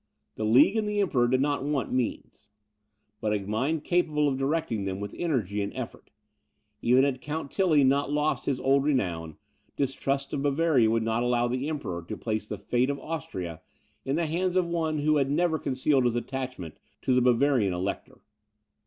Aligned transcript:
The 0.33 0.45
League 0.45 0.75
and 0.77 0.87
the 0.87 0.99
Emperor 0.99 1.27
did 1.27 1.41
not 1.41 1.63
want 1.63 1.91
means, 1.91 2.47
but 3.19 3.33
a 3.35 3.39
mind 3.45 3.83
capable 3.83 4.27
of 4.27 4.35
directing 4.35 4.85
them 4.85 4.99
with 4.99 5.13
energy 5.15 5.61
and 5.61 5.71
effect. 5.75 6.09
Even 6.81 7.03
had 7.03 7.21
Count 7.21 7.51
Tilly 7.51 7.83
not 7.83 8.11
lost 8.11 8.47
his 8.47 8.59
old 8.59 8.83
renown, 8.83 9.37
distrust 9.75 10.33
of 10.33 10.41
Bavaria 10.41 10.89
would 10.89 11.03
not 11.03 11.21
allow 11.21 11.47
the 11.47 11.69
Emperor 11.69 12.01
to 12.01 12.17
place 12.17 12.47
the 12.49 12.57
fate 12.57 12.89
of 12.89 12.97
Austria 12.97 13.61
in 14.03 14.15
the 14.15 14.25
hands 14.25 14.55
of 14.55 14.65
one 14.65 14.97
who 14.97 15.17
had 15.17 15.29
never 15.29 15.59
concealed 15.59 16.05
his 16.05 16.15
attachment 16.15 16.79
to 17.03 17.13
the 17.13 17.21
Bavarian 17.21 17.71
Elector. 17.71 18.21